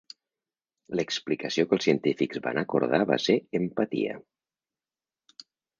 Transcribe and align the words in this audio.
L'explicació 0.99 1.67
que 1.67 1.77
els 1.79 1.87
científics 1.89 2.41
van 2.49 2.63
acordar 2.65 3.03
va 3.13 3.21
ser 3.29 3.39
empatia. 3.61 4.21